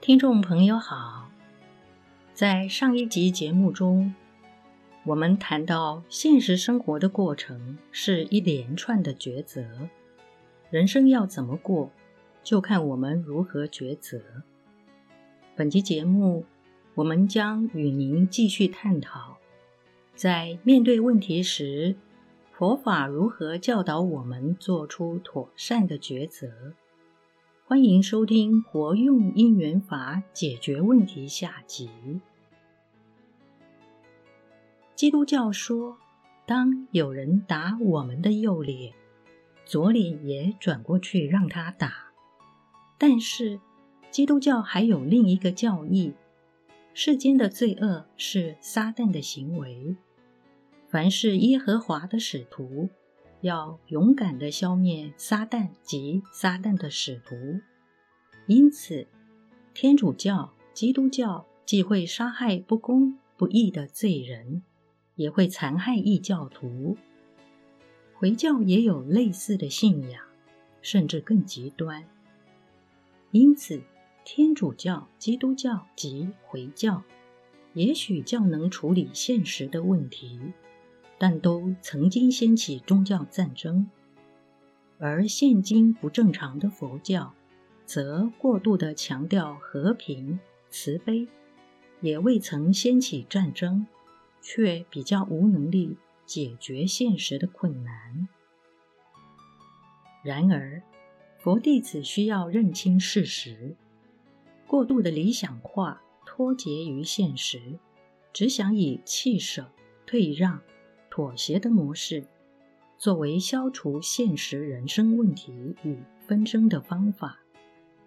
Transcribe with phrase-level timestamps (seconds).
[0.00, 1.30] 听众朋友好，
[2.32, 4.14] 在上一集节目中，
[5.04, 9.62] 我们谈到现实生活的过程是一连串的抉择，
[10.70, 11.90] 人生要怎么过，
[12.42, 14.18] 就看我们如何抉择。
[15.54, 16.46] 本集节目，
[16.94, 19.36] 我们将与您继续探讨，
[20.14, 21.94] 在面对问题时，
[22.52, 26.72] 佛法如何教导我们做出妥善的抉择。
[27.70, 31.88] 欢迎收听《活用因缘法解决问题》下集。
[34.96, 35.96] 基督教说，
[36.46, 38.92] 当有人打我们的右脸，
[39.64, 42.10] 左脸也转过去让他打。
[42.98, 43.60] 但是，
[44.10, 46.14] 基督教还有另一个教义：
[46.92, 49.94] 世间的罪恶是撒旦的行为，
[50.88, 52.90] 凡是耶和华的使徒。
[53.42, 57.34] 要勇敢地消灭撒旦及撒旦的使徒。
[58.50, 59.06] 因此，
[59.72, 64.64] 天主教、基督教既会杀害不公不义的罪人，
[65.14, 66.96] 也会残害异教徒。
[68.12, 70.24] 回教也有类似的信仰，
[70.82, 72.04] 甚至更极端。
[73.30, 73.80] 因此，
[74.24, 77.04] 天主教、基督教及回教，
[77.74, 80.40] 也许较能处理现实的问题。
[81.18, 83.88] 但都曾经掀起宗教战争，
[84.98, 87.32] 而现今不正常的佛教，
[87.90, 90.38] 则过度地强调和平、
[90.68, 91.26] 慈悲，
[92.00, 93.84] 也未曾掀起战争，
[94.40, 98.28] 却比较无能力解决现实的困难。
[100.22, 100.80] 然而，
[101.36, 103.74] 佛弟子需要认清事实：
[104.68, 107.60] 过度的理想化、脱节于现实，
[108.32, 109.68] 只想以弃舍、
[110.06, 110.62] 退让。
[111.10, 112.24] 妥协的模式，
[112.96, 117.39] 作为消除现实人生问题与纷争的方法，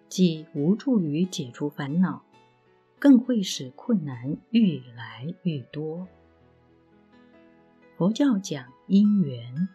[0.08, 2.22] 既无助于解除烦恼，
[2.98, 6.06] 更会使困难愈来愈多。
[7.96, 9.68] 佛教讲因缘，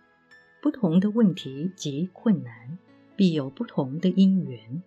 [0.62, 2.78] 不同的问题及困难，
[3.16, 4.84] 必有不同的因缘。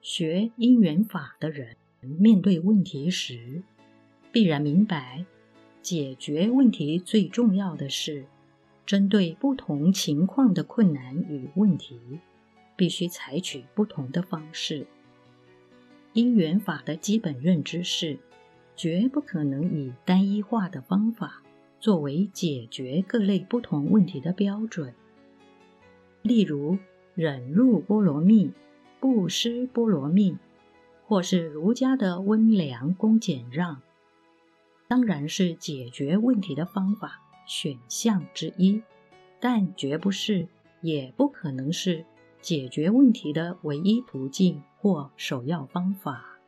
[0.00, 3.62] 学因缘法的人，面对问题时，
[4.30, 5.24] 必然明白。
[5.80, 8.26] 解决问题最重要的是，
[8.84, 11.98] 针对不同情况的困难与问题，
[12.78, 14.86] 必须采取不同的方式。
[16.12, 18.18] 因缘法的基本认知是，
[18.76, 21.42] 绝不可能以单一化的方法
[21.80, 24.94] 作为解决各类不同问题的标准。
[26.22, 26.78] 例如，
[27.16, 28.52] 忍辱波罗蜜、
[29.00, 30.36] 布施波罗蜜，
[31.04, 33.82] 或是儒家的温良恭俭让。
[34.86, 38.82] 当然是解决问题的方法选项之一，
[39.40, 40.46] 但绝不是，
[40.80, 42.04] 也不可能是
[42.40, 46.38] 解决问题的唯一途径或首要方法。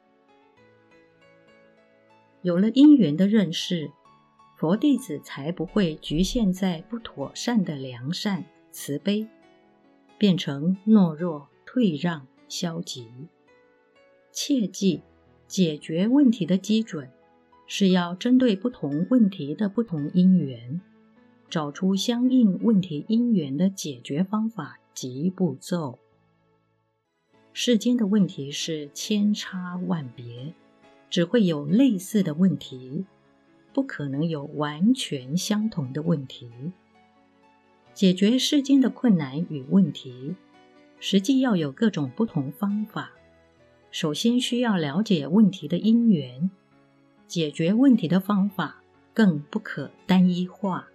[2.42, 3.90] 有了因缘的认识，
[4.56, 9.26] 佛弟子才不会局限在不妥善的良善慈悲，
[10.18, 13.08] 变成懦弱退让消极。
[14.32, 15.02] 切记，
[15.46, 17.10] 解决问题的基准。
[17.72, 20.80] 是要针对不同问题的不同因缘，
[21.48, 25.98] 找出相应问题因缘的解决方法及步骤。
[27.54, 30.52] 世间的问题是千差万别，
[31.08, 33.06] 只会有类似的问题，
[33.72, 36.50] 不可能有完全相同的问题。
[37.94, 40.36] 解决世间的困难与问题，
[40.98, 43.10] 实际要有各种不同方法。
[43.90, 46.50] 首先需要了解问题的因缘。
[47.26, 48.82] 解决问题的方法
[49.14, 50.89] 更不可单一化。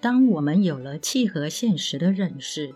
[0.00, 2.74] 当我们有了契合现实的认识，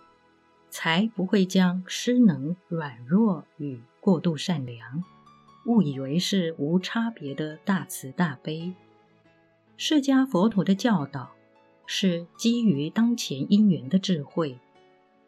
[0.71, 5.05] 才不会将失能、软弱与过度善良
[5.67, 8.75] 误以为是无差别的大慈大悲。
[9.77, 11.33] 释迦佛陀的教导
[11.87, 14.59] 是基于当前因缘的智慧，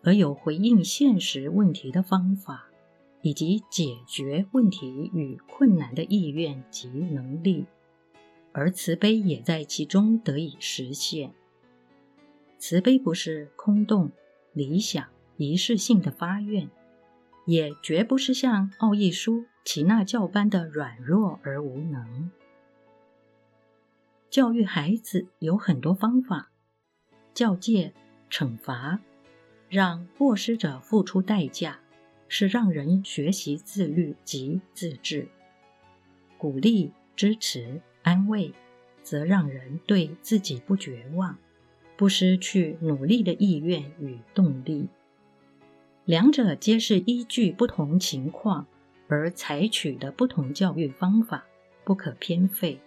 [0.03, 2.69] 而有回应现实问题的方法。
[3.23, 7.65] 以及解决问题与困难的意愿及能力，
[8.53, 11.33] 而慈悲也在其中得以实现。
[12.67, 14.11] 慈悲不是空洞、
[14.55, 15.07] 理想、
[15.37, 16.71] 仪式性的发愿，
[17.45, 22.31] 也绝不是像奥义书、耆那教般的软弱而无能。
[24.31, 26.51] 教育孩子有很多方法，
[27.35, 27.93] 教诫、
[28.31, 28.99] 惩罚，
[29.69, 31.81] 让过失者付出代价。
[32.29, 35.29] 是让人学习自律及自治，
[36.39, 38.55] 鼓励、支持、安慰，
[39.03, 41.37] 则让人对自己不绝望，
[41.97, 44.89] 不失去努力的意愿与动力。
[46.05, 48.67] 两者皆是依据不同情况
[49.09, 51.45] 而采取的不同教育方法
[51.85, 52.81] 不可偏废。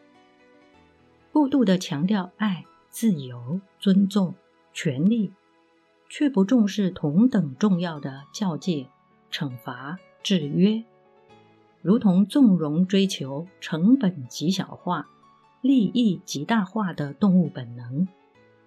[1.32, 4.34] 过度的强调爱、自由、尊重、
[4.74, 5.32] 权利，
[6.10, 8.88] 却不重视同等重要的教诫、
[9.32, 10.84] 惩罚、制约，
[11.82, 15.08] 如同纵容追求成本极小化、
[15.62, 18.08] 利益极大化的动物本能，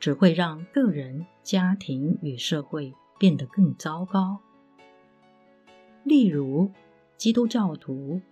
[0.01, 4.41] 只会让个人、家庭与社会变得更糟糕。
[6.03, 6.73] 例如，
[7.19, 8.23] 基督教徒、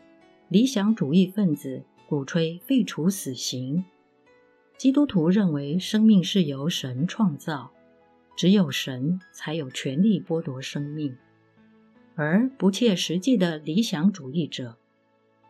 [0.48, 3.84] 理想主义分子鼓吹废除死刑。
[4.78, 7.70] 基督徒认为生命是由神创造，
[8.34, 11.12] 只有神才有权利剥夺生命；
[12.14, 14.78] 而不切实际的理想主义者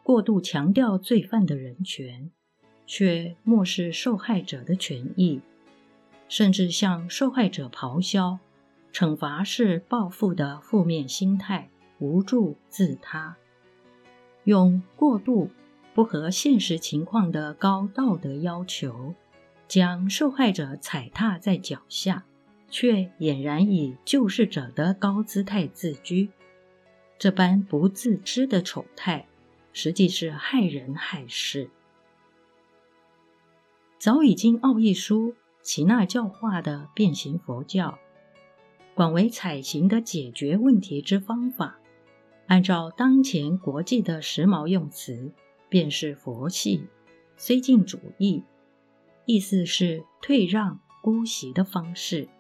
[0.03, 2.32] 过度强调罪犯的人权，
[2.87, 5.41] 却漠视受害者的权益，
[6.28, 8.38] 甚至向受害者咆哮，
[8.92, 11.70] 惩罚是报复的负面心态。
[12.00, 13.36] 无助自他，
[14.44, 15.50] 用过度
[15.94, 19.16] 不合现实情况的高道德要求，
[19.66, 22.25] 将受害者踩踏在脚下，
[22.70, 26.31] 却俨然以救世者的高姿态自居。
[27.19, 29.26] 这般不自知的丑态，
[29.72, 31.69] 实际是害人害事。
[33.98, 35.34] 早已经奥义书
[35.69, 37.99] 耆那教化的变形佛教，
[38.94, 41.79] 广为采行的解决问题之方法。
[42.47, 45.31] 按照当前国际的时髦用词，
[45.69, 46.87] 便是佛系
[47.37, 48.43] 绥靖主义，
[49.26, 52.31] 意思是退让、姑息的方式。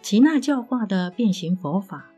[0.00, 2.12] 耆那教化的变形佛法，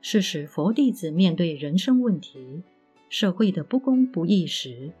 [0.00, 2.62] 是使佛弟子面对人生问题、
[3.08, 4.92] 社会的不公不义时，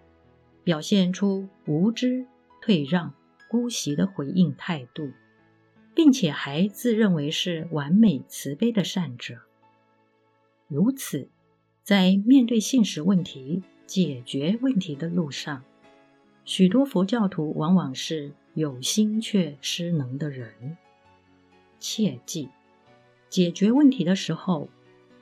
[0.64, 2.26] 表现出无知、
[2.60, 3.14] 退让、
[3.50, 5.10] 姑息的回应态度，
[5.92, 9.40] 并且还自认为是完美慈悲的善者。
[10.68, 11.28] 如此，
[11.82, 15.64] 在面对现实问题、解决问题的路上，
[16.44, 20.76] 许多佛教徒往往是有心却失能的人。
[21.80, 22.50] 切记，
[23.28, 24.68] 解决问题的时候，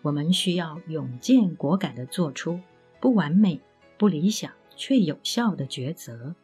[0.02, 2.60] 我们需要勇健果敢地做出
[3.00, 3.58] 不完美、
[3.96, 6.34] 不理想却有效的抉择。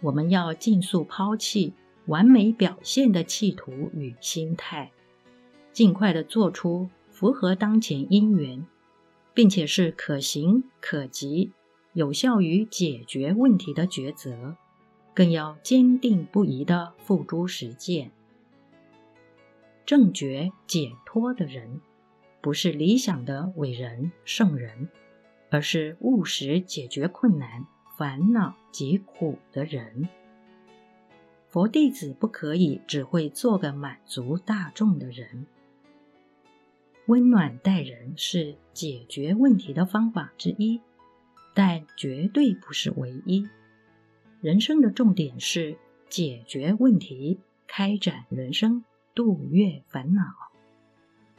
[0.00, 1.72] 我们要尽速抛弃
[2.06, 4.90] 完美表现的企图与心态，
[5.72, 6.88] 尽快的做出。
[7.10, 8.66] 符合当前因缘，
[9.34, 11.52] 并且是可行可及、
[11.92, 14.56] 有效于解决问题的抉择，
[15.12, 18.10] 更要坚定不移的付诸实践。
[19.84, 21.82] 正觉解脱的人，
[22.40, 24.88] 不是理想的伟人圣人，
[25.50, 27.66] 而是务实解决困难、
[28.00, 30.08] 烦恼疾苦的人。
[31.50, 35.44] 佛弟子不可以只会做个满足大众的人。
[37.08, 40.80] 温暖待人是解决问题的方法之一，
[41.52, 43.46] 但绝对不是唯一。
[44.40, 45.76] 人生的重点是
[46.08, 48.82] 解决问题、开展人生、
[49.14, 50.22] 度越烦恼。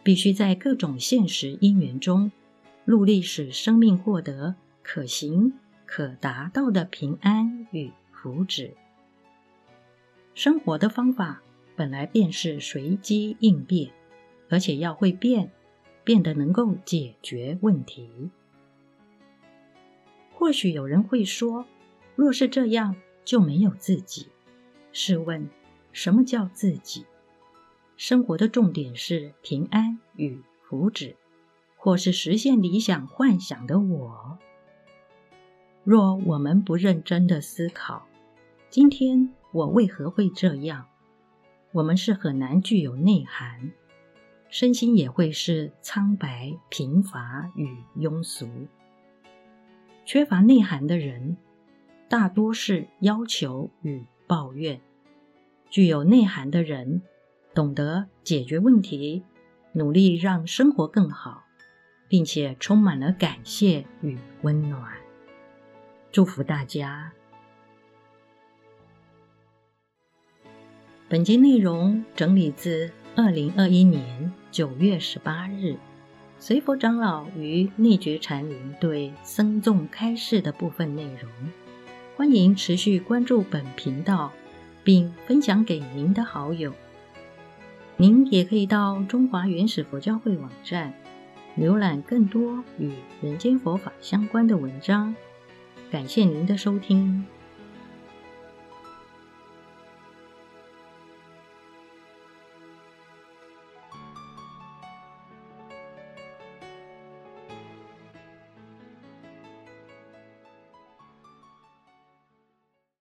[0.03, 2.31] 必须在各种现实因缘中，
[2.85, 4.53] 努力使生命获得
[4.83, 5.53] 可行、
[5.93, 8.71] 可达到的平安与福祉。
[10.33, 11.41] 生活的方法
[11.75, 13.91] 本来便是随机应变，
[14.49, 15.51] 而且要会变。
[16.03, 18.31] 变得能够解决问题。
[20.33, 21.67] 或许有人会说，
[22.15, 24.29] 若是这样，就没有自己。
[24.91, 25.47] 试问，
[25.91, 27.05] 什么叫自己？
[27.97, 31.13] 生活的重点是平安与福祉，
[31.75, 34.39] 或是实现理想幻想的我？
[35.83, 38.05] 若我们不认真的思考，
[38.69, 40.85] 今天我为何会这样？
[41.71, 43.71] 我们是很难具有内涵。
[44.49, 48.47] 身心也会是苍白、贫乏与庸俗。
[50.05, 51.37] 缺乏内涵的人，
[52.09, 54.77] 大多是要求与抱怨；
[55.69, 57.01] 具有内涵的人，
[57.55, 59.23] 懂得解决问题，
[59.71, 61.45] 努力让生活更好，
[62.07, 65.00] 并且充满了感谢与温暖。
[66.11, 67.09] 祝福大家！
[71.07, 74.33] 本集内容整理自二零二一年。
[74.51, 75.77] 九月十八日，
[76.37, 81.31] 随佛长老与内觉禅林对僧众开示的部分内容，
[82.17, 84.33] 欢迎持续关注本频道，
[84.83, 86.73] 并分享给您的好友。
[87.95, 90.93] 您也可以到中华原始佛教会网站
[91.57, 92.91] 浏览更多与
[93.21, 95.15] 人间佛法相关的文章。
[95.91, 97.25] 感谢您的收听。